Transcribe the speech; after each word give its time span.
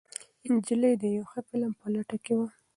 نجلۍ 0.53 0.93
د 1.01 1.03
یو 1.15 1.25
ښه 1.31 1.39
فلم 1.47 1.71
په 1.79 1.87
لټه 1.93 2.17
کې 2.23 2.33
وه. 2.37 2.47